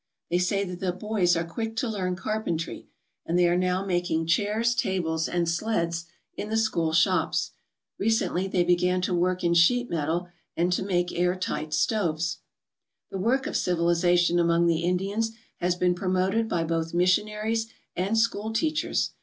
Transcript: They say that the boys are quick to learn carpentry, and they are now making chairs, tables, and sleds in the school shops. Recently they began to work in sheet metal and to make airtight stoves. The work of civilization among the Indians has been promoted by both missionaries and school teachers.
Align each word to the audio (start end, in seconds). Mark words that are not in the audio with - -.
They 0.31 0.39
say 0.39 0.63
that 0.63 0.79
the 0.79 0.91
boys 0.93 1.37
are 1.37 1.43
quick 1.43 1.75
to 1.75 1.87
learn 1.87 2.15
carpentry, 2.15 2.87
and 3.23 3.37
they 3.37 3.47
are 3.47 3.55
now 3.55 3.85
making 3.85 4.25
chairs, 4.25 4.73
tables, 4.73 5.29
and 5.29 5.47
sleds 5.47 6.05
in 6.35 6.49
the 6.49 6.57
school 6.57 6.91
shops. 6.91 7.51
Recently 7.99 8.47
they 8.47 8.63
began 8.63 9.01
to 9.01 9.13
work 9.13 9.43
in 9.43 9.53
sheet 9.53 9.91
metal 9.91 10.27
and 10.57 10.73
to 10.73 10.81
make 10.81 11.11
airtight 11.13 11.71
stoves. 11.75 12.39
The 13.11 13.19
work 13.19 13.45
of 13.45 13.55
civilization 13.55 14.39
among 14.39 14.65
the 14.65 14.79
Indians 14.81 15.33
has 15.57 15.75
been 15.75 15.93
promoted 15.93 16.49
by 16.49 16.63
both 16.63 16.95
missionaries 16.95 17.67
and 17.95 18.17
school 18.17 18.51
teachers. 18.51 19.11